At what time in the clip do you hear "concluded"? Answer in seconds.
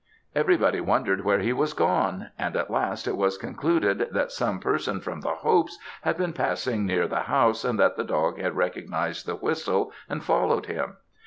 3.37-4.07